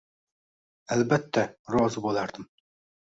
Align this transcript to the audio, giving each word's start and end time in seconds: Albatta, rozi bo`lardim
Albatta, 0.95 1.43
rozi 1.77 2.05
bo`lardim 2.07 2.49